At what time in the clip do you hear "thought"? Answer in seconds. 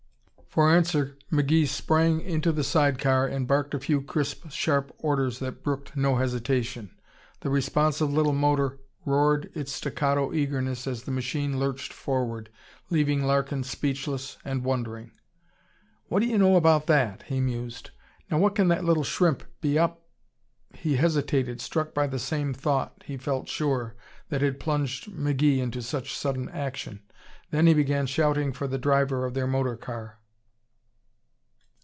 22.53-23.03